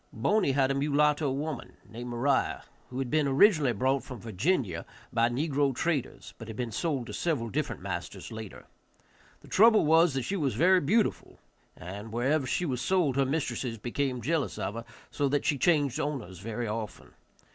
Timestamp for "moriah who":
2.09-2.97